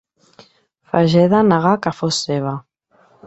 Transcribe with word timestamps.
Fageda 0.93 1.43
negà 1.51 1.75
que 1.83 1.95
fos 1.99 2.23
seva. 2.29 2.55